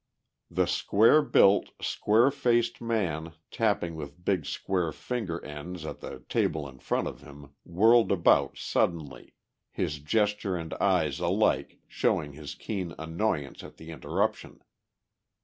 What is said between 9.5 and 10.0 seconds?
his